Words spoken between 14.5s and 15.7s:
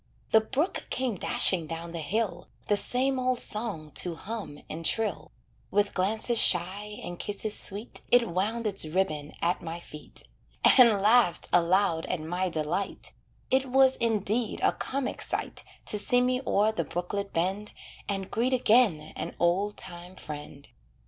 a comic sight